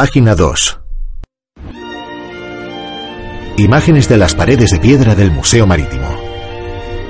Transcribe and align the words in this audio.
Página 0.00 0.34
2. 0.34 0.80
Imágenes 3.58 4.08
de 4.08 4.16
las 4.16 4.34
paredes 4.34 4.70
de 4.70 4.78
piedra 4.78 5.14
del 5.14 5.30
Museo 5.30 5.66
Marítimo. 5.66 6.08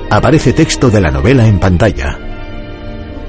Aparece 0.09 0.51
texto 0.51 0.89
de 0.89 0.99
la 0.99 1.09
novela 1.09 1.47
en 1.47 1.57
pantalla. 1.57 2.19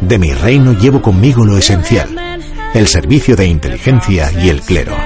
De 0.01 0.19
mi 0.19 0.33
reino 0.33 0.73
llevo 0.73 1.01
conmigo 1.01 1.45
lo 1.45 1.57
esencial, 1.57 2.09
el 2.75 2.89
servicio 2.89 3.37
de 3.37 3.47
inteligencia 3.47 4.33
y 4.33 4.49
el 4.49 4.63
clero. 4.63 4.97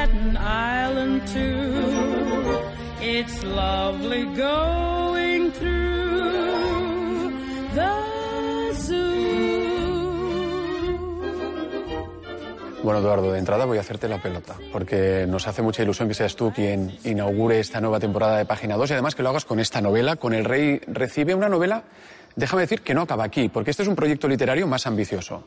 Bueno, 12.87 13.01
Eduardo, 13.01 13.33
de 13.33 13.41
entrada 13.41 13.65
voy 13.65 13.79
a 13.79 13.81
hacerte 13.81 14.07
la 14.07 14.23
pelota, 14.23 14.55
porque 14.71 15.27
nos 15.29 15.49
hace 15.49 15.61
mucha 15.61 15.83
ilusión 15.83 16.07
que 16.07 16.15
seas 16.15 16.37
tú 16.37 16.53
quien 16.53 16.93
inaugure 17.03 17.59
esta 17.59 17.81
nueva 17.81 17.99
temporada 17.99 18.39
de 18.39 18.45
Página 18.45 18.77
2 18.77 18.91
y 18.91 18.93
además 18.93 19.17
que 19.17 19.25
lo 19.25 19.31
hagas 19.31 19.45
con 19.45 19.59
esta 19.59 19.81
novela, 19.81 20.15
con 20.15 20.33
El 20.33 20.45
Rey 20.45 20.81
Recibe, 20.87 21.35
una 21.35 21.49
novela, 21.49 21.83
déjame 22.37 22.63
decir, 22.63 22.83
que 22.83 22.95
no 22.95 23.01
acaba 23.01 23.25
aquí, 23.25 23.49
porque 23.49 23.73
este 23.73 23.83
es 23.83 23.89
un 23.89 23.97
proyecto 23.97 24.29
literario 24.29 24.69
más 24.69 24.87
ambicioso. 24.87 25.43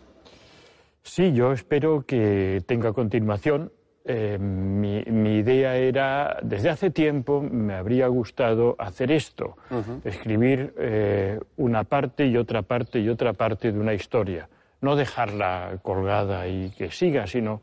Sí, 1.01 1.31
yo 1.31 1.53
espero 1.53 2.03
que 2.05 2.61
tenga 2.65 2.91
continuación. 2.91 3.71
Eh, 4.03 4.37
mi, 4.37 5.05
mi 5.05 5.37
idea 5.37 5.77
era, 5.77 6.39
desde 6.43 6.69
hace 6.69 6.89
tiempo 6.89 7.41
me 7.41 7.73
habría 7.73 8.07
gustado 8.07 8.75
hacer 8.77 9.13
esto, 9.13 9.55
escribir 10.03 10.73
eh, 10.77 11.39
una 11.55 11.85
parte 11.85 12.27
y 12.27 12.35
otra 12.35 12.63
parte 12.63 12.99
y 12.99 13.07
otra 13.07 13.31
parte 13.31 13.71
de 13.71 13.79
una 13.79 13.93
historia, 13.93 14.49
no 14.81 14.95
dejarla 14.95 15.79
colgada 15.81 16.47
y 16.47 16.71
que 16.71 16.91
siga, 16.91 17.27
sino 17.27 17.61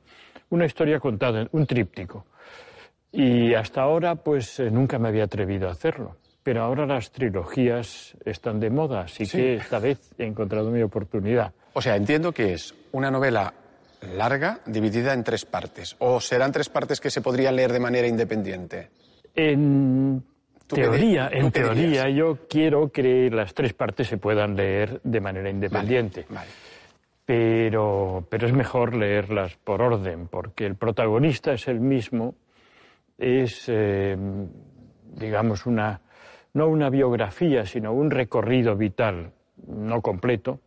una 0.51 0.67
historia 0.67 1.01
contada, 1.01 1.47
un 1.53 1.67
tríptico. 1.67 2.27
Y 3.13 3.55
hasta 3.55 3.83
ahora, 3.83 4.17
pues 4.17 4.61
eh, 4.61 4.71
nunca 4.71 4.99
me 4.99 5.09
había 5.09 5.25
atrevido 5.25 5.69
a 5.69 5.73
hacerlo. 5.73 6.17
Pero 6.43 6.63
ahora 6.63 6.87
las 6.87 7.11
trilogías 7.11 8.17
están 8.25 8.61
de 8.61 8.71
moda, 8.71 9.01
así 9.03 9.27
Sí. 9.27 9.39
que 9.39 9.55
esta 9.57 9.79
vez 9.79 10.13
he 10.19 10.25
encontrado 10.25 10.71
mi 10.71 10.83
oportunidad. 10.83 11.53
O 11.73 11.83
sea, 11.83 11.97
entiendo 11.97 12.33
que 12.33 12.53
es 12.53 12.75
una 12.93 13.11
novela 13.11 13.53
larga, 14.17 14.61
dividida 14.67 15.13
en 15.15 15.25
tres 15.25 15.45
partes, 15.45 15.97
o 15.99 16.21
serán 16.21 16.53
tres 16.53 16.69
partes 16.69 17.01
que 17.01 17.11
se 17.11 17.21
podrían 17.23 17.57
leer 17.57 17.73
de 17.73 17.81
manera 17.81 18.07
independiente. 18.07 18.91
En 19.35 20.23
¿Tú 20.67 20.77
qué 20.77 20.83
teoría, 20.83 21.29
en 21.33 21.51
teoría, 21.51 22.09
yo 22.11 22.39
quiero 22.49 22.91
que 22.91 23.31
las 23.31 23.55
tres 23.55 23.73
partes 23.73 24.09
se 24.09 24.19
puedan 24.19 24.55
leer 24.57 25.01
de 25.05 25.21
manera 25.21 25.49
independiente. 25.51 26.27
Vale. 26.29 26.49
Pero, 27.27 28.25
pero 28.31 28.47
es 28.47 28.53
mejor 28.53 28.95
leerlas 28.95 29.57
por 29.57 29.83
orden, 29.83 30.29
porque 30.29 30.65
el 30.65 30.77
protagonista 30.77 31.53
es 31.53 31.67
el 31.67 31.81
mismo, 31.81 32.37
es, 33.19 33.65
eh, 33.67 34.17
digamos, 35.13 35.67
una, 35.67 36.01
no 36.55 36.69
una 36.69 36.89
biografía, 36.89 37.67
sino 37.67 37.93
un 37.93 38.13
recorrido 38.13 38.77
vital, 38.77 39.33
no 39.67 40.01
completo, 40.03 40.61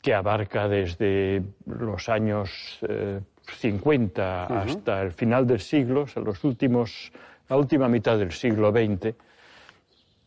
que 0.00 0.14
abarca 0.14 0.66
desde 0.66 1.42
los 1.66 2.08
años 2.08 2.78
eh, 2.88 3.20
50 3.42 4.46
hasta 4.46 5.02
el 5.02 5.12
final 5.12 5.46
del 5.46 5.60
siglo, 5.60 6.02
o 6.02 6.06
sea, 6.06 6.22
los 6.22 6.42
últimos, 6.44 7.12
la 7.48 7.56
última 7.56 7.88
mitad 7.88 8.18
del 8.18 8.32
siglo 8.32 8.70
XX. 8.70 9.14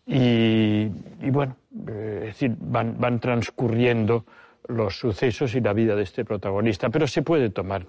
Y, 0.06 0.92
y 1.22 1.30
bueno, 1.30 1.56
eh, 1.88 2.18
es 2.22 2.26
decir, 2.28 2.56
van, 2.60 2.96
van 3.00 3.20
transcurriendo 3.20 4.26
los 4.68 5.00
sucesos 5.00 5.56
y 5.56 5.62
la 5.62 5.74
vida 5.74 5.96
de 5.96 6.04
este 6.04 6.26
protagonista, 6.26 6.90
pero 6.90 7.08
se 7.08 7.22
puede 7.22 7.50
tomar 7.50 7.86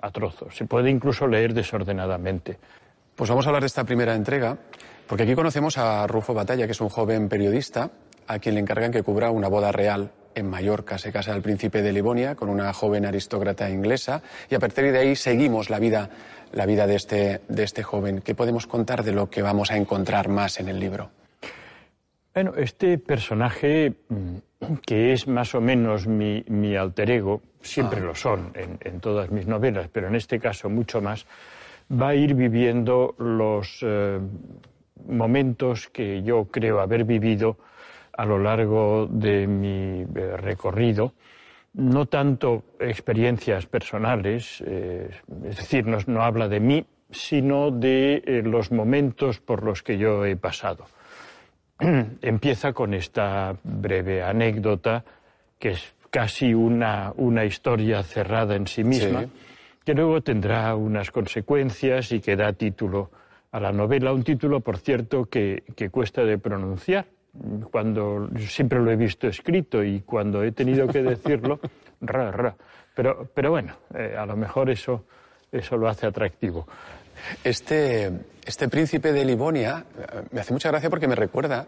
a 0.00 0.10
trozos, 0.10 0.56
se 0.56 0.66
puede 0.66 0.90
incluso 0.90 1.26
leer 1.26 1.54
desordenadamente. 1.54 2.58
Pues 3.14 3.28
vamos 3.28 3.46
a 3.46 3.50
hablar 3.50 3.62
de 3.62 3.66
esta 3.66 3.84
primera 3.84 4.14
entrega, 4.14 4.56
porque 5.06 5.24
aquí 5.24 5.34
conocemos 5.34 5.76
a 5.76 6.06
Rufo 6.06 6.32
Batalla, 6.32 6.66
que 6.66 6.72
es 6.72 6.80
un 6.80 6.88
joven 6.88 7.28
periodista 7.28 7.90
a 8.26 8.38
quien 8.38 8.54
le 8.54 8.60
encargan 8.60 8.92
que 8.92 9.02
cubra 9.02 9.30
una 9.30 9.48
boda 9.48 9.72
real 9.72 10.12
en 10.34 10.48
Mallorca. 10.48 10.98
Se 10.98 11.12
casa 11.12 11.34
el 11.34 11.42
príncipe 11.42 11.82
de 11.82 11.92
Livonia 11.92 12.34
con 12.34 12.48
una 12.48 12.72
joven 12.72 13.04
aristócrata 13.04 13.68
inglesa 13.68 14.22
y 14.48 14.54
a 14.54 14.58
partir 14.58 14.92
de 14.92 14.98
ahí 14.98 15.16
seguimos 15.16 15.68
la 15.68 15.78
vida, 15.78 16.10
la 16.52 16.64
vida 16.64 16.86
de, 16.86 16.94
este, 16.94 17.40
de 17.48 17.62
este 17.64 17.82
joven. 17.82 18.20
¿Qué 18.20 18.34
podemos 18.34 18.66
contar 18.66 19.02
de 19.02 19.12
lo 19.12 19.28
que 19.28 19.42
vamos 19.42 19.70
a 19.70 19.76
encontrar 19.76 20.28
más 20.28 20.60
en 20.60 20.68
el 20.68 20.78
libro? 20.78 21.10
Bueno, 22.32 22.52
este 22.56 22.96
personaje, 22.96 23.92
mm, 24.08 24.74
que 24.86 25.12
es 25.12 25.26
más 25.26 25.52
o 25.56 25.60
menos 25.60 26.06
mi, 26.06 26.44
mi 26.46 26.76
alter 26.76 27.10
ego, 27.10 27.42
siempre 27.60 28.00
lo 28.00 28.14
son 28.14 28.52
en, 28.54 28.78
en 28.82 29.00
todas 29.00 29.32
mis 29.32 29.48
novelas, 29.48 29.88
pero 29.88 30.06
en 30.06 30.14
este 30.14 30.38
caso 30.38 30.70
mucho 30.70 31.00
más, 31.00 31.26
va 31.90 32.10
a 32.10 32.14
ir 32.14 32.34
viviendo 32.34 33.16
los 33.18 33.80
eh, 33.82 34.20
momentos 35.08 35.88
que 35.88 36.22
yo 36.22 36.44
creo 36.44 36.78
haber 36.78 37.04
vivido 37.04 37.56
a 38.12 38.24
lo 38.24 38.38
largo 38.38 39.08
de 39.10 39.48
mi 39.48 40.02
eh, 40.02 40.36
recorrido, 40.36 41.14
no 41.72 42.06
tanto 42.06 42.62
experiencias 42.78 43.66
personales, 43.66 44.62
eh, 44.64 45.10
es 45.46 45.56
decir, 45.56 45.84
no, 45.84 45.98
no 46.06 46.22
habla 46.22 46.46
de 46.46 46.60
mí, 46.60 46.86
sino 47.10 47.72
de 47.72 48.42
los 48.44 48.70
momentos 48.70 49.40
por 49.40 49.64
los 49.64 49.82
que 49.82 49.98
yo 49.98 50.24
he 50.24 50.36
pasado 50.36 50.86
empieza 52.22 52.72
con 52.72 52.94
esta 52.94 53.54
breve 53.62 54.22
anécdota, 54.22 55.04
que 55.58 55.70
es 55.70 55.94
casi 56.10 56.52
una, 56.54 57.12
una 57.16 57.44
historia 57.44 58.02
cerrada 58.02 58.56
en 58.56 58.66
sí 58.66 58.82
misma, 58.84 59.22
Sí. 59.22 59.30
que 59.84 59.94
luego 59.94 60.20
tendrá 60.20 60.74
unas 60.74 61.10
consecuencias 61.10 62.12
y 62.12 62.20
que 62.20 62.36
da 62.36 62.52
título 62.52 63.10
a 63.52 63.60
la 63.60 63.72
novela, 63.72 64.12
un 64.12 64.22
título, 64.22 64.60
por 64.60 64.78
cierto, 64.78 65.24
que, 65.26 65.64
que 65.76 65.90
cuesta 65.90 66.24
de 66.24 66.38
pronunciar. 66.38 67.06
Cuando 67.70 68.28
siempre 68.38 68.80
lo 68.80 68.90
he 68.90 68.96
visto 68.96 69.28
escrito 69.28 69.84
y 69.84 70.00
cuando 70.00 70.42
he 70.42 70.50
tenido 70.52 70.88
que 70.88 71.00
decirlo, 71.02 71.60
ra, 72.00 72.30
ra. 72.32 72.56
Pero, 72.94 73.28
pero 73.32 73.50
bueno, 73.50 73.72
eh, 73.94 74.16
a 74.18 74.26
lo 74.26 74.36
mejor 74.36 74.68
eso, 74.68 75.04
eso 75.52 75.76
lo 75.76 75.88
hace 75.88 76.06
atractivo. 76.06 76.66
Este, 77.44 78.10
este 78.44 78.68
príncipe 78.68 79.12
de 79.12 79.24
Livonia 79.24 79.84
eh, 79.98 80.22
me 80.30 80.40
hace 80.40 80.52
mucha 80.52 80.70
gracia 80.70 80.90
porque 80.90 81.08
me 81.08 81.14
recuerda 81.14 81.66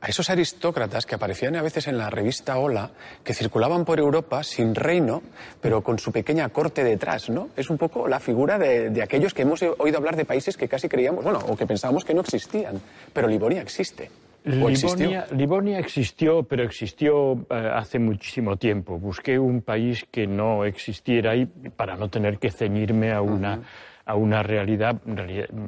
a 0.00 0.06
esos 0.06 0.30
aristócratas 0.30 1.06
que 1.06 1.16
aparecían 1.16 1.56
a 1.56 1.62
veces 1.62 1.88
en 1.88 1.98
la 1.98 2.08
revista 2.08 2.58
Hola, 2.58 2.90
que 3.24 3.34
circulaban 3.34 3.84
por 3.84 3.98
Europa 3.98 4.44
sin 4.44 4.74
reino, 4.74 5.22
pero 5.60 5.82
con 5.82 5.98
su 5.98 6.12
pequeña 6.12 6.48
corte 6.50 6.84
detrás, 6.84 7.28
¿no? 7.30 7.48
Es 7.56 7.68
un 7.68 7.78
poco 7.78 8.06
la 8.06 8.20
figura 8.20 8.58
de, 8.58 8.90
de 8.90 9.02
aquellos 9.02 9.34
que 9.34 9.42
hemos 9.42 9.60
oído 9.62 9.98
hablar 9.98 10.14
de 10.14 10.24
países 10.24 10.56
que 10.56 10.68
casi 10.68 10.88
creíamos, 10.88 11.24
bueno, 11.24 11.40
o 11.48 11.56
que 11.56 11.66
pensábamos 11.66 12.04
que 12.04 12.14
no 12.14 12.20
existían, 12.20 12.80
pero 13.12 13.26
Livonia 13.26 13.60
existe. 13.60 14.08
¿O 14.46 14.68
existió? 14.68 14.96
Livonia, 14.96 15.26
Livonia 15.32 15.78
existió, 15.78 16.42
pero 16.42 16.62
existió 16.62 17.32
eh, 17.50 17.70
hace 17.74 17.98
muchísimo 17.98 18.56
tiempo. 18.56 18.98
Busqué 18.98 19.38
un 19.38 19.62
país 19.62 20.06
que 20.10 20.26
no 20.26 20.64
existiera 20.64 21.32
ahí 21.32 21.46
para 21.46 21.96
no 21.96 22.08
tener 22.08 22.38
que 22.38 22.50
ceñirme 22.50 23.12
a 23.12 23.20
una, 23.20 23.60
a 24.08 24.14
una 24.16 24.42
realidad. 24.42 24.96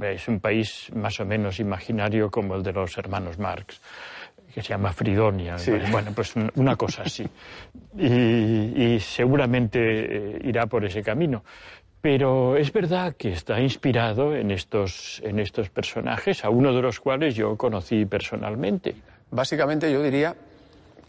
Es 0.02 0.26
un 0.26 0.40
país 0.40 0.90
más 0.94 1.20
o 1.20 1.26
menos 1.26 1.60
imaginario 1.60 2.30
como 2.30 2.54
el 2.56 2.62
de 2.62 2.72
los 2.72 2.96
hermanos 2.96 3.38
Marx, 3.38 3.80
que 4.54 4.62
se 4.62 4.70
llama 4.70 4.92
Fridonia. 4.94 5.58
Sí. 5.58 5.72
Bueno, 5.92 6.10
pues 6.14 6.34
un- 6.36 6.50
una 6.56 6.74
cosa 6.74 7.02
así. 7.02 7.28
Y, 7.98 8.06
y 8.94 8.98
seguramente 9.00 9.78
eh, 9.80 10.40
irá 10.44 10.66
por 10.66 10.84
ese 10.86 11.02
camino. 11.02 11.44
Pero 12.00 12.56
es 12.56 12.72
verdad 12.72 13.14
que 13.14 13.32
está 13.32 13.60
inspirado 13.60 14.34
en 14.34 14.50
estos, 14.50 15.20
en 15.22 15.38
estos 15.38 15.68
personajes, 15.68 16.42
a 16.42 16.48
uno 16.48 16.72
de 16.72 16.80
los 16.80 16.98
cuales 16.98 17.34
yo 17.34 17.56
conocí 17.58 18.06
personalmente. 18.06 18.94
Básicamente 19.30 19.92
yo 19.92 20.02
diría 20.02 20.34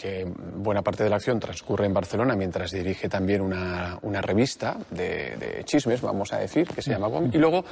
que 0.01 0.25
buena 0.25 0.81
parte 0.81 1.03
de 1.03 1.09
la 1.11 1.17
acción 1.17 1.39
transcurre 1.39 1.85
en 1.85 1.93
Barcelona 1.93 2.35
mientras 2.35 2.71
dirige 2.71 3.07
también 3.07 3.41
una, 3.41 3.99
una 4.01 4.19
revista 4.19 4.77
de, 4.89 5.35
de 5.37 5.63
chismes, 5.63 6.01
vamos 6.01 6.33
a 6.33 6.39
decir, 6.39 6.67
que 6.67 6.81
se 6.81 6.89
llama 6.89 7.07
GOM. 7.07 7.29
Y 7.31 7.37
luego, 7.37 7.63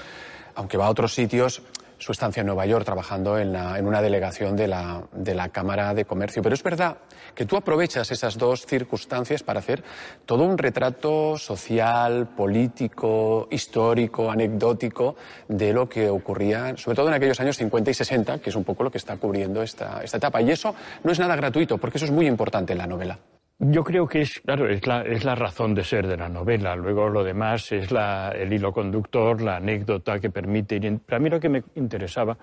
aunque 0.54 0.78
va 0.78 0.86
a 0.86 0.90
otros 0.92 1.12
sitios, 1.12 1.64
su 2.00 2.12
estancia 2.12 2.42
en 2.42 2.48
Nueva 2.48 2.66
York 2.66 2.86
trabajando 2.86 3.38
en, 3.38 3.56
en 3.56 3.86
una 3.86 4.02
delegación 4.02 4.56
de 4.56 4.68
la, 4.68 5.04
de 5.12 5.36
la, 5.36 5.50
Cámara 5.50 5.94
de 5.94 6.06
Comercio. 6.06 6.42
Pero 6.42 6.56
es 6.56 6.64
verdad 6.64 6.98
que 7.36 7.46
tú 7.46 7.58
aprovechas 7.58 8.10
esas 8.12 8.38
dos 8.38 8.66
circunstancias 8.66 9.44
para 9.44 9.60
hacer 9.60 9.84
todo 10.26 10.44
un 10.44 10.58
retrato 10.58 11.38
social, 11.38 12.28
político, 12.36 13.48
histórico, 13.52 14.32
anecdótico 14.32 15.16
de 15.48 15.74
lo 15.74 15.88
que 15.88 16.10
ocurría, 16.10 16.76
sobre 16.78 16.96
todo 16.96 17.10
en 17.10 17.14
aquellos 17.14 17.40
años 17.40 17.58
50 17.58 17.92
y 17.92 17.94
60, 17.94 18.40
que 18.40 18.50
es 18.50 18.56
un 18.56 18.64
poco 18.64 18.84
lo 18.84 18.92
que 18.92 18.98
está 18.98 19.18
cubriendo 19.18 19.62
esta, 19.62 20.02
esta 20.04 20.18
etapa. 20.18 20.42
Y 20.42 20.52
eso 20.52 20.74
no 21.04 21.12
es 21.12 21.20
nada 21.20 21.36
gratuito, 21.36 21.78
porque 21.78 21.98
eso 21.98 22.06
es 22.06 22.12
muy 22.12 22.28
importante 22.28 22.74
en 22.74 22.80
la 22.80 22.88
novela. 22.88 23.20
Yo 23.62 23.84
creo 23.84 24.08
que 24.08 24.22
es, 24.22 24.40
claro, 24.40 24.70
es 24.70 24.88
la, 24.88 25.02
es 25.02 25.26
la 25.26 25.36
razón 25.36 25.76
de 25.76 25.84
ser 25.84 26.08
de 26.08 26.16
la 26.16 26.30
novela. 26.30 26.78
Luego 26.78 27.10
lo 27.10 27.26
demás 27.26 27.74
es 27.74 27.92
la, 27.92 28.32
el 28.32 28.54
hilo 28.54 28.72
conductor, 28.72 29.42
la 29.42 29.58
anécdota 29.58 30.18
que 30.18 30.30
permite. 30.30 30.80
Para 31.06 31.20
mí 31.20 31.30
lo 31.30 31.42
que 31.42 31.50
me 31.50 31.64
interesaba 31.76 32.38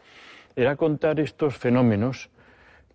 era 0.55 0.77
contar 0.77 1.19
estos 1.19 1.57
fenómenos 1.57 2.29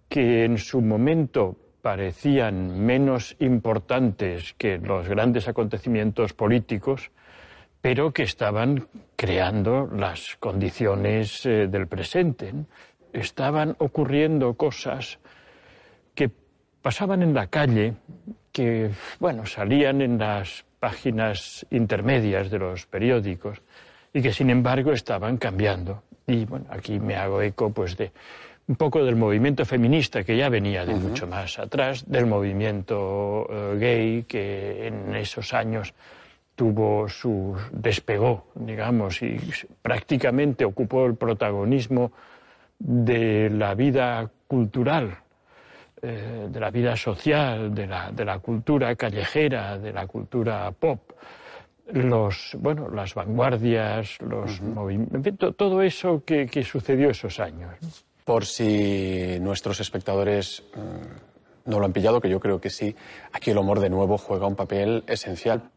que 0.08 0.46
en 0.46 0.60
su 0.60 0.82
momento 0.82 1.58
parecían 1.82 2.86
menos 2.86 3.36
importantes 3.40 4.54
que 4.56 4.78
los 4.78 5.10
grandes 5.10 5.48
acontecimientos 5.48 6.34
políticos, 6.34 7.10
pero 7.82 8.14
que 8.14 8.22
estaban 8.22 8.88
creando 9.16 9.90
las 9.92 10.38
condiciones 10.40 11.44
eh, 11.48 11.68
del 11.68 11.88
presente. 11.88 12.54
Estaban 13.14 13.76
ocurriendo 13.80 14.54
cosas 14.54 15.18
pasaban 16.82 17.22
en 17.22 17.34
la 17.34 17.48
calle, 17.48 17.94
que, 18.52 18.92
bueno, 19.20 19.46
salían 19.46 20.02
en 20.02 20.18
las 20.18 20.66
páginas 20.80 21.66
intermedias 21.72 22.50
de 22.50 22.60
los 22.60 22.86
periódicos 22.86 23.62
y 24.14 24.22
que, 24.22 24.34
sin 24.34 24.50
embargo, 24.50 24.92
estaban 24.92 25.38
cambiando. 25.38 26.04
Y, 26.28 26.46
bueno, 26.46 26.66
aquí 26.70 27.00
me 27.00 27.16
hago 27.16 27.42
eco, 27.42 27.72
pues, 27.72 27.96
de 27.98 28.12
un 28.68 28.76
poco 28.76 29.04
del 29.04 29.16
movimiento 29.16 29.66
feminista 29.66 30.24
que 30.24 30.38
ya 30.38 30.50
venía 30.50 30.86
de 30.86 30.96
mucho 30.96 31.28
más 31.28 31.60
atrás, 31.60 32.10
del 32.10 32.26
movimiento 32.26 33.48
eh, 33.50 33.78
gay 33.80 34.24
que 34.24 34.88
en 34.88 35.16
esos 35.16 35.54
años 35.54 35.94
tuvo 36.56 37.10
su 37.10 37.56
despegó, 37.72 38.48
digamos, 38.56 39.22
y 39.24 39.40
prácticamente 39.82 40.64
ocupó 40.64 41.06
el 41.06 41.16
protagonismo 41.16 42.12
de 42.80 43.50
la 43.50 43.74
vida 43.76 44.30
cultural 44.48 45.18
eh, 46.02 46.48
de 46.50 46.60
la 46.60 46.72
vida 46.72 46.96
social, 46.96 47.74
de 47.74 47.88
la, 47.88 48.12
de 48.12 48.26
la, 48.26 48.40
cultura 48.40 48.96
callejera, 48.96 49.78
de 49.78 49.94
la 49.94 50.08
cultura 50.08 50.72
pop, 50.72 51.12
los, 51.94 52.56
bueno, 52.60 52.90
las 52.90 53.14
vanguardias, 53.14 54.18
los 54.22 54.62
movimientos, 54.62 55.56
todo 55.56 55.82
eso 55.82 56.24
que, 56.26 56.48
que, 56.48 56.64
sucedió 56.64 57.10
esos 57.10 57.40
años. 57.40 57.76
Por 58.26 58.46
si 58.46 59.38
nuestros 59.42 59.80
espectadores 59.80 60.64
mm, 60.76 61.70
no 61.70 61.80
lo 61.80 61.86
han 61.86 61.94
pillado, 61.94 62.20
que 62.20 62.30
yo 62.30 62.40
creo 62.40 62.60
que 62.60 62.70
sí, 62.70 62.96
aquí 63.32 63.52
el 63.52 63.58
humor 63.58 63.80
de 63.80 63.90
nuevo 63.90 64.18
juega 64.18 64.48
un 64.48 64.56
papel 64.56 65.04
esencial. 65.08 65.70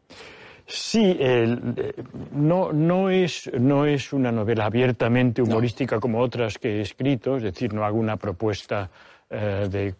Sí, 0.67 1.15
el, 1.19 1.93
no, 2.31 2.73
no, 2.73 3.11
es, 3.11 3.51
no 3.53 3.85
es 3.85 4.11
una 4.11 4.31
novela 4.31 4.65
abiertamente 4.65 5.43
humorística 5.43 5.95
no. 5.95 6.01
como 6.01 6.19
otras 6.19 6.57
que 6.57 6.77
he 6.77 6.81
escrito, 6.81 7.37
es 7.37 7.43
decir, 7.43 7.71
no 7.73 7.85
hago 7.85 7.99
una 7.99 8.17
propuesta 8.17 8.89
eh, 9.29 9.67
de 9.69 9.95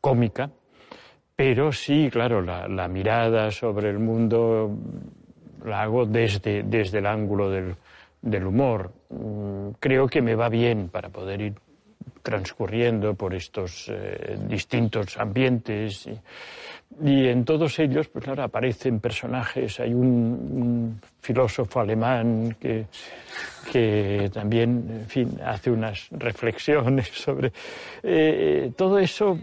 cómica, 0.00 0.50
pero 1.36 1.72
sí, 1.72 2.08
claro, 2.10 2.42
la, 2.42 2.68
la, 2.68 2.88
mirada 2.88 3.50
sobre 3.50 3.90
el 3.90 3.98
mundo 3.98 4.70
la 5.64 5.82
hago 5.82 6.06
desde, 6.06 6.62
desde 6.62 6.98
el 6.98 7.06
ángulo 7.06 7.50
del, 7.50 8.46
humor. 8.46 8.92
Mm, 9.10 9.70
creo 9.80 10.08
que 10.08 10.22
me 10.22 10.34
va 10.34 10.48
bien 10.48 10.88
para 10.88 11.08
poder 11.08 11.40
ir 11.40 11.54
transcurriendo 12.22 13.14
por 13.14 13.34
estos 13.34 13.88
eh, 13.88 14.38
distintos 14.48 15.18
ambientes 15.18 16.06
y, 16.06 17.26
en 17.26 17.44
todos 17.44 17.78
ellos, 17.78 18.08
pues 18.08 18.24
claro, 18.24 18.42
aparecen 18.42 19.00
personajes. 19.00 19.80
Hay 19.80 19.94
un, 19.94 21.00
filósofo 21.20 21.80
alemán 21.80 22.56
que, 22.60 22.86
que, 23.70 24.28
también, 24.32 25.06
hace 25.44 25.70
unas 25.70 26.08
reflexiones 26.10 27.08
sobre 27.14 27.52
eh, 28.02 28.72
todo 28.76 28.98
eso. 28.98 29.38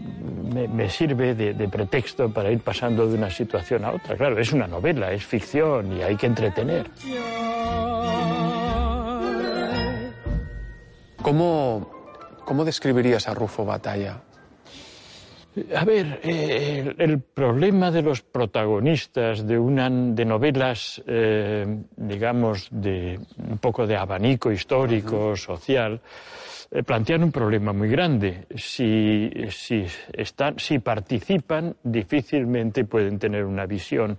Me, 0.52 0.68
me 0.68 0.88
sirve 0.88 1.34
de, 1.34 1.54
de, 1.54 1.68
pretexto 1.68 2.32
para 2.32 2.52
ir 2.52 2.60
pasando 2.60 3.08
de 3.08 3.14
una 3.16 3.30
situación 3.30 3.84
a 3.84 3.92
otra. 3.92 4.16
Claro, 4.16 4.38
es 4.38 4.52
una 4.52 4.66
novela, 4.66 5.10
es 5.10 5.24
ficción 5.24 5.92
y 5.96 6.02
hay 6.02 6.16
que 6.16 6.26
entretener. 6.26 6.86
¿Cómo 11.22 11.99
¿Cómo 12.50 12.64
describirías 12.64 13.28
a 13.28 13.32
Rufo 13.32 13.64
Batalla? 13.64 14.18
A 15.76 15.84
ver, 15.84 16.18
eh, 16.24 16.80
el, 16.80 17.10
el, 17.10 17.20
problema 17.20 17.92
de 17.92 18.02
los 18.02 18.22
protagonistas 18.22 19.46
de, 19.46 19.56
una, 19.56 19.88
de 19.88 20.24
novelas, 20.24 21.00
eh, 21.06 21.64
digamos, 21.94 22.66
de 22.72 23.20
un 23.38 23.58
poco 23.58 23.86
de 23.86 23.96
abanico 23.96 24.50
histórico, 24.50 25.28
uh 25.28 25.32
-huh. 25.34 25.36
social, 25.36 26.00
eh, 26.72 26.82
plantean 26.82 27.22
un 27.22 27.30
problema 27.30 27.72
muy 27.72 27.88
grande. 27.88 28.48
Si, 28.56 29.30
si, 29.50 29.86
están, 30.12 30.58
si 30.58 30.80
participan, 30.80 31.76
difícilmente 31.84 32.84
pueden 32.84 33.20
tener 33.20 33.44
una 33.44 33.64
visión 33.64 34.18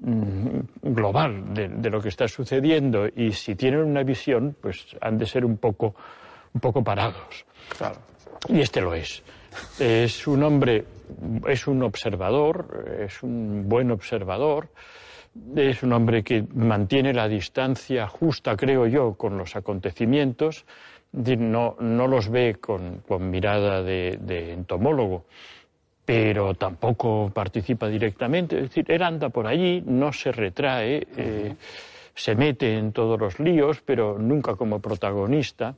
mm, 0.00 0.94
global 0.94 1.52
de, 1.52 1.68
de, 1.68 1.90
lo 1.90 2.00
que 2.00 2.08
está 2.08 2.26
sucediendo 2.28 3.06
y 3.14 3.32
si 3.32 3.56
tienen 3.56 3.80
una 3.80 4.04
visión, 4.04 4.56
pues 4.58 4.96
han 5.02 5.18
de 5.18 5.26
ser 5.26 5.44
un 5.44 5.58
poco, 5.58 5.94
un 6.52 6.60
poco 6.60 6.82
parados. 6.82 7.44
Claro. 7.76 7.96
Y 8.48 8.60
este 8.60 8.80
lo 8.80 8.94
es. 8.94 9.22
Es 9.78 10.26
un 10.26 10.42
hombre, 10.42 10.84
es 11.48 11.66
un 11.66 11.82
observador, 11.82 12.98
es 13.00 13.22
un 13.22 13.68
buen 13.68 13.90
observador, 13.90 14.68
es 15.56 15.82
un 15.82 15.92
hombre 15.92 16.22
que 16.22 16.44
mantiene 16.54 17.12
la 17.12 17.28
distancia 17.28 18.06
justa, 18.06 18.56
creo 18.56 18.86
yo, 18.86 19.14
con 19.14 19.38
los 19.38 19.56
acontecimientos, 19.56 20.64
no, 21.12 21.76
no 21.80 22.06
los 22.06 22.28
ve 22.28 22.56
con, 22.60 22.98
con 23.06 23.30
mirada 23.30 23.82
de, 23.82 24.18
de, 24.20 24.52
entomólogo, 24.52 25.24
pero 26.04 26.54
tampoco 26.54 27.30
participa 27.32 27.88
directamente. 27.88 28.56
Es 28.56 28.62
decir, 28.62 28.90
él 28.90 29.02
anda 29.02 29.30
por 29.30 29.46
allí, 29.46 29.82
no 29.84 30.12
se 30.12 30.32
retrae, 30.32 31.06
eh, 31.16 31.54
se 32.14 32.34
mete 32.34 32.76
en 32.76 32.92
todos 32.92 33.18
los 33.18 33.38
líos, 33.40 33.80
pero 33.84 34.18
nunca 34.18 34.54
como 34.54 34.80
protagonista 34.80 35.74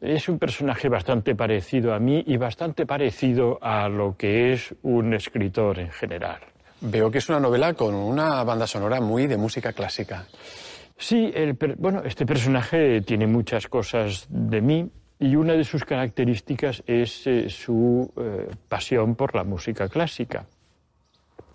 es 0.00 0.28
un 0.28 0.38
personaje 0.38 0.88
bastante 0.88 1.34
parecido 1.34 1.94
a 1.94 1.98
mí 1.98 2.22
y 2.26 2.36
bastante 2.36 2.86
parecido 2.86 3.58
a 3.62 3.88
lo 3.88 4.16
que 4.16 4.52
es 4.52 4.74
un 4.82 5.14
escritor 5.14 5.78
en 5.78 5.90
general. 5.90 6.40
Veo 6.80 7.10
que 7.10 7.18
es 7.18 7.28
una 7.28 7.40
novela 7.40 7.74
con 7.74 7.94
una 7.94 8.44
banda 8.44 8.66
sonora 8.66 9.00
muy 9.00 9.26
de 9.26 9.36
música 9.36 9.72
clásica. 9.72 10.26
Sí, 10.98 11.30
el, 11.34 11.54
bueno, 11.78 12.02
este 12.04 12.26
personaje 12.26 13.00
tiene 13.02 13.26
muchas 13.26 13.68
cosas 13.68 14.26
de 14.28 14.60
mí 14.60 14.90
y 15.18 15.36
una 15.36 15.54
de 15.54 15.64
sus 15.64 15.84
características 15.84 16.82
es 16.86 17.26
eh, 17.26 17.48
su 17.48 18.12
eh, 18.16 18.48
pasión 18.68 19.14
por 19.14 19.34
la 19.34 19.44
música 19.44 19.88
clásica, 19.88 20.46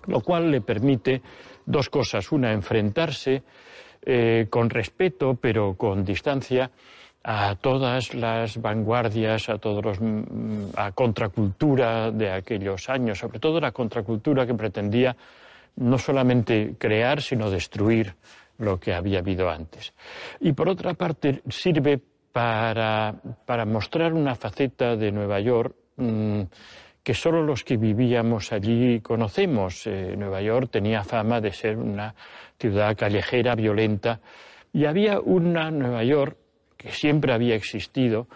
lo 0.07 0.21
cual 0.21 0.49
le 0.49 0.61
permite 0.61 1.21
dos 1.65 1.89
cosas. 1.89 2.31
Una, 2.31 2.51
enfrentarse 2.51 3.43
eh, 4.03 4.47
con 4.49 4.69
respeto 4.69 5.35
pero 5.39 5.75
con 5.75 6.03
distancia 6.03 6.71
a 7.23 7.55
todas 7.55 8.13
las 8.13 8.59
vanguardias, 8.59 9.49
a 9.49 9.57
todos 9.57 9.83
los 9.83 10.01
mm, 10.01 10.71
a 10.75 10.91
contracultura 10.91 12.11
de 12.11 12.31
aquellos 12.31 12.89
años, 12.89 13.19
sobre 13.19 13.39
todo 13.39 13.59
la 13.59 13.71
contracultura 13.71 14.45
que 14.45 14.55
pretendía 14.55 15.15
no 15.75 15.97
solamente 15.97 16.75
crear, 16.77 17.21
sino 17.21 17.49
destruir 17.49 18.15
lo 18.57 18.79
que 18.79 18.93
había 18.93 19.19
habido 19.19 19.49
antes. 19.49 19.93
Y 20.39 20.53
por 20.53 20.69
otra 20.69 20.93
parte, 20.93 21.41
sirve 21.49 21.99
para, 22.31 23.15
para 23.45 23.65
mostrar 23.65 24.13
una 24.13 24.35
faceta 24.35 24.95
de 24.95 25.11
Nueva 25.11 25.39
York 25.39 25.75
mmm, 25.97 26.41
que 27.03 27.13
solo 27.13 27.41
los 27.43 27.63
que 27.63 27.77
vivíamos 27.77 28.51
allí 28.51 28.99
conocemos. 29.01 29.87
Eh, 29.87 30.15
Nueva 30.17 30.41
York 30.41 30.69
tenía 30.71 31.03
fama 31.03 31.41
de 31.41 31.51
ser 31.51 31.77
una 31.77 32.13
ciudad 32.59 32.95
callejera, 32.95 33.55
violenta, 33.55 34.19
y 34.71 34.85
había 34.85 35.19
una 35.19 35.71
Nueva 35.71 36.03
York 36.03 36.37
que 36.81 36.91
siempre 36.91 37.33
había 37.33 37.55
existido, 37.55 38.27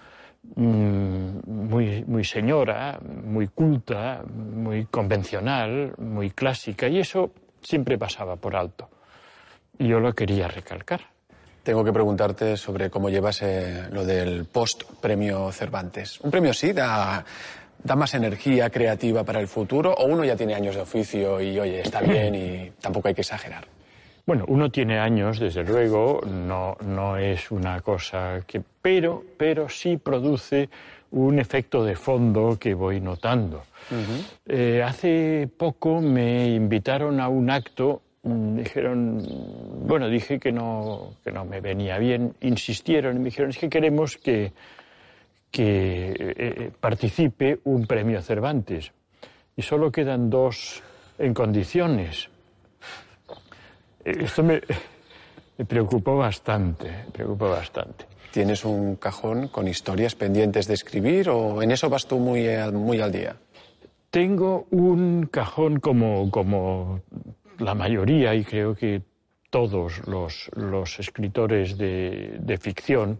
mm, 0.55 1.39
muy, 1.47 2.03
muy 2.05 2.23
señora, 2.23 2.99
muy 3.01 3.47
culta, 3.47 4.23
muy 4.27 4.85
convencional, 4.85 5.93
muy 5.97 6.29
clásica, 6.29 6.87
y 6.87 6.99
eso 6.99 7.31
siempre 7.61 7.97
pasaba 7.97 8.35
por 8.35 8.55
alto. 8.55 8.89
Y 9.79 9.87
yo 9.87 9.99
lo 9.99 10.13
quería 10.13 10.47
recalcar. 10.47 11.01
Tengo 11.63 11.83
que 11.83 11.91
preguntarte 11.91 12.55
sobre 12.57 12.91
cómo 12.91 13.09
llevas 13.09 13.41
eh, 13.41 13.87
lo 13.91 14.05
del 14.05 14.45
post-premio 14.45 15.51
Cervantes. 15.51 16.19
Un 16.21 16.29
premio 16.29 16.53
sí 16.53 16.73
da, 16.73 17.25
da 17.83 17.95
más 17.95 18.13
energía 18.13 18.69
creativa 18.69 19.23
para 19.23 19.39
el 19.39 19.47
futuro 19.47 19.91
o 19.93 20.05
uno 20.05 20.23
ya 20.23 20.35
tiene 20.35 20.53
años 20.53 20.75
de 20.75 20.81
oficio 20.81 21.41
y, 21.41 21.59
oye, 21.59 21.81
está 21.81 22.01
bien 22.01 22.35
y 22.35 22.71
tampoco 22.79 23.07
hay 23.07 23.15
que 23.15 23.21
exagerar. 23.21 23.74
Bueno, 24.25 24.45
uno 24.47 24.71
tiene 24.71 24.97
años, 24.97 25.39
desde 25.39 25.63
luego, 25.63 26.19
no, 26.25 26.75
no 26.83 27.17
es 27.17 27.51
una 27.51 27.81
cosa 27.81 28.41
que. 28.47 28.61
Pero, 28.81 29.23
pero 29.37 29.69
sí 29.69 29.97
produce 29.97 30.69
un 31.11 31.39
efecto 31.39 31.83
de 31.83 31.95
fondo 31.95 32.57
que 32.59 32.73
voy 32.73 32.99
notando. 32.99 33.63
Eh, 34.47 34.81
hace 34.83 35.47
poco 35.55 36.01
me 36.01 36.49
invitaron 36.49 37.19
a 37.19 37.29
un 37.29 37.49
acto, 37.51 38.01
mm, 38.23 38.57
dijeron, 38.57 39.23
bueno, 39.85 40.09
dije 40.09 40.39
que 40.39 40.51
no, 40.51 41.13
que 41.23 41.31
no 41.31 41.45
me 41.45 41.61
venía 41.61 41.99
bien, 41.99 42.33
insistieron 42.41 43.15
y 43.15 43.19
me 43.19 43.25
dijeron, 43.25 43.51
es 43.51 43.57
que 43.59 43.69
queremos 43.69 44.17
que, 44.17 44.51
que 45.51 46.09
eh, 46.09 46.15
eh, 46.19 46.71
participe 46.79 47.59
un 47.65 47.85
premio 47.85 48.21
Cervantes. 48.21 48.91
Y 49.55 49.61
solo 49.61 49.91
quedan 49.91 50.29
dos 50.29 50.81
en 51.17 51.33
condiciones. 51.33 52.29
Esto 54.05 54.43
me, 54.43 54.61
me 55.57 55.65
preocupó 55.65 56.15
bastante, 56.15 56.91
me 57.05 57.11
preocupó 57.11 57.49
bastante. 57.49 58.05
¿Tienes 58.31 58.63
un 58.63 58.97
cajón 58.97 59.47
con 59.47 59.67
historias 59.67 60.13
pendientes 60.13 60.67
de 60.67 60.75
escribir 60.75 61.29
o 61.29 61.63
en 61.63 61.71
eso 61.71 61.89
vas 61.89 62.05
tú 62.05 62.19
muy, 62.19 62.45
muy 62.71 63.01
al 63.01 63.11
día? 63.11 63.35
Tengo 64.11 64.67
un 64.69 65.27
cajón 65.31 65.79
como, 65.79 66.29
como 66.29 67.01
la 67.57 67.73
mayoría 67.73 68.35
y 68.35 68.43
creo 68.43 68.75
que 68.75 69.01
todos 69.49 70.07
los, 70.07 70.51
los 70.55 70.99
escritores 70.99 71.75
de, 71.75 72.35
de 72.39 72.57
ficción, 72.57 73.19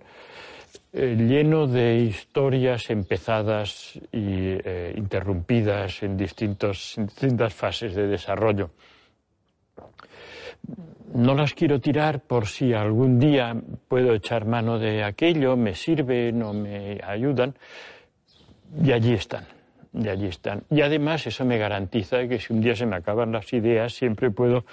eh, 0.93 1.15
lleno 1.17 1.65
de 1.65 1.95
historias 1.95 2.89
empezadas 2.91 3.95
y 4.11 4.59
eh, 4.63 4.93
interrumpidas 4.95 6.03
en, 6.03 6.15
distintos, 6.15 6.97
en 6.97 7.07
distintas 7.07 7.53
fases 7.53 7.95
de 7.95 8.07
desarrollo 8.07 8.69
no 11.13 11.33
las 11.33 11.53
quiero 11.53 11.79
tirar 11.79 12.21
por 12.21 12.47
si 12.47 12.73
algún 12.73 13.19
día 13.19 13.55
puedo 13.87 14.13
echar 14.13 14.45
mano 14.45 14.77
de 14.77 15.03
aquello, 15.03 15.55
me 15.55 15.73
sirven 15.73 16.43
o 16.43 16.53
me 16.53 16.99
ayudan, 17.01 17.55
y 18.83 18.91
allí 18.91 19.13
están, 19.13 19.45
y 19.93 20.07
allí 20.09 20.27
están. 20.27 20.63
Y 20.69 20.81
además 20.81 21.25
eso 21.27 21.45
me 21.45 21.57
garantiza 21.57 22.27
que 22.27 22.39
si 22.39 22.51
un 22.51 22.61
día 22.61 22.75
se 22.75 22.85
me 22.85 22.97
acaban 22.97 23.31
las 23.31 23.51
ideas, 23.53 23.93
siempre 23.93 24.29
puedo 24.31 24.65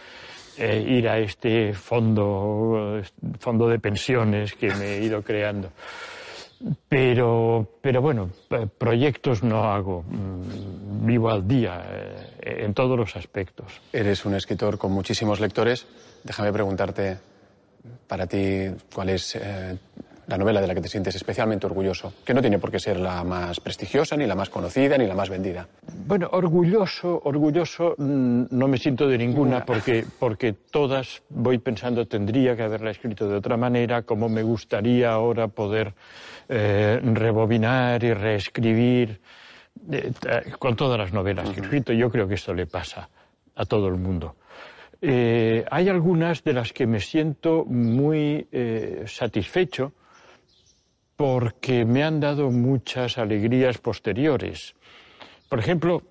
eh, 0.58 0.84
ir 0.86 1.08
a 1.08 1.18
este 1.18 1.72
fondo, 1.72 3.00
fondo 3.38 3.68
de 3.68 3.78
pensiones 3.78 4.54
que 4.54 4.74
me 4.74 4.96
he 4.96 5.04
ido 5.04 5.22
creando. 5.22 5.70
Pero, 6.88 7.78
pero 7.80 8.00
bueno, 8.00 8.30
eh, 8.50 8.66
proyectos 8.66 9.42
no 9.42 9.64
hago, 9.64 10.02
mm, 10.02 11.06
vivo 11.06 11.30
al 11.30 11.46
día 11.46 11.84
eh, 12.40 12.64
en 12.64 12.74
todos 12.74 12.96
los 12.96 13.16
aspectos. 13.16 13.80
Eres 13.92 14.24
un 14.24 14.34
escritor 14.34 14.78
con 14.78 14.92
muchísimos 14.92 15.40
lectores. 15.40 15.86
Déjame 16.22 16.52
preguntarte 16.52 17.18
para 18.06 18.26
ti 18.26 18.68
cuál 18.94 19.08
es 19.10 19.34
eh, 19.36 19.76
la 20.26 20.38
novela 20.38 20.60
de 20.60 20.66
la 20.66 20.74
que 20.74 20.80
te 20.80 20.88
sientes 20.88 21.14
especialmente 21.14 21.66
orgulloso, 21.66 22.12
que 22.24 22.32
no 22.32 22.40
tiene 22.40 22.58
por 22.58 22.70
qué 22.70 22.78
ser 22.78 22.98
la 22.98 23.24
más 23.24 23.58
prestigiosa, 23.60 24.16
ni 24.16 24.26
la 24.26 24.34
más 24.34 24.50
conocida, 24.50 24.96
ni 24.96 25.06
la 25.06 25.14
más 25.14 25.28
vendida. 25.28 25.66
Bueno, 26.06 26.28
orgulloso, 26.32 27.20
orgulloso 27.24 27.94
mm, 27.98 28.44
no 28.50 28.68
me 28.68 28.78
siento 28.78 29.08
de 29.08 29.18
ninguna 29.18 29.64
porque, 29.64 30.04
porque 30.18 30.52
todas 30.52 31.22
voy 31.28 31.58
pensando 31.58 32.06
tendría 32.06 32.56
que 32.56 32.62
haberla 32.62 32.90
escrito 32.90 33.28
de 33.28 33.36
otra 33.36 33.56
manera, 33.56 34.02
como 34.02 34.28
me 34.28 34.42
gustaría 34.42 35.12
ahora 35.12 35.48
poder 35.48 35.92
eh, 36.48 37.00
rebobinar 37.02 38.02
y 38.04 38.14
reescribir 38.14 39.20
eh, 39.90 40.12
con 40.58 40.76
todas 40.76 40.98
las 40.98 41.12
novelas 41.12 41.50
que 41.50 41.60
he 41.60 41.62
escrito. 41.62 41.92
Yo 41.92 42.10
creo 42.10 42.28
que 42.28 42.34
esto 42.34 42.54
le 42.54 42.66
pasa 42.66 43.08
a 43.56 43.64
todo 43.64 43.88
el 43.88 43.96
mundo. 43.96 44.36
Eh, 45.00 45.64
hay 45.68 45.88
algunas 45.88 46.44
de 46.44 46.52
las 46.52 46.72
que 46.72 46.86
me 46.86 47.00
siento 47.00 47.64
muy 47.64 48.46
satisfecho 49.06 49.92
porque 51.16 51.84
me 51.84 52.02
han 52.02 52.20
dado 52.20 52.50
muchas 52.50 53.18
alegrías 53.18 53.78
posteriores. 53.78 54.74
Por 55.48 55.58
ejemplo, 55.58 56.02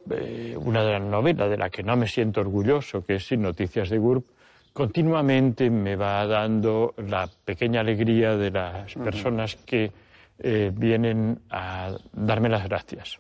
una 0.58 0.84
de 0.84 0.92
las 0.94 1.02
novelas 1.02 1.50
de 1.50 1.58
la 1.58 1.70
que 1.70 1.84
no 1.84 1.96
me 1.96 2.08
siento 2.08 2.42
orgulloso, 2.42 3.04
que 3.04 3.16
es 3.16 3.26
Sin 3.26 3.42
Noticias 3.42 3.90
de 3.90 3.98
GURB, 3.98 4.24
continuamente 4.72 5.70
me 5.70 5.96
va 5.96 6.26
dando 6.28 6.94
la 6.98 7.28
pequeña 7.44 7.82
alegría 7.82 8.38
de 8.38 8.52
las 8.52 8.94
personas 8.94 9.56
que 9.56 9.92
eh, 10.40 10.72
vienen 10.74 11.40
a 11.50 11.96
darme 12.14 12.50
las 12.50 12.68
gracias. 12.68 13.20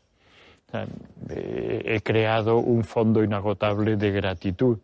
he 1.29 1.99
creado 2.01 2.57
un 2.57 2.83
fondo 2.83 3.23
inagotable 3.23 3.97
de 3.97 4.11
gratitud 4.11 4.77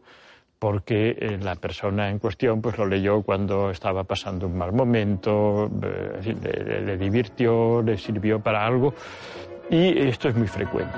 porque 0.59 1.15
eh, 1.19 1.37
la 1.41 1.55
persona 1.55 2.09
en 2.09 2.19
cuestión 2.19 2.61
pues 2.61 2.77
lo 2.77 2.85
leyó 2.85 3.21
cuando 3.21 3.69
estaba 3.69 4.03
pasando 4.03 4.47
un 4.47 4.57
mal 4.57 4.73
momento, 4.73 5.69
eh, 5.83 6.81
le 6.85 6.97
divirtió, 6.97 7.81
le 7.81 7.97
sirvió 7.97 8.39
para 8.39 8.65
algo 8.65 8.93
y 9.69 10.07
esto 10.07 10.29
es 10.29 10.35
muy 10.35 10.47
frecuente. 10.47 10.97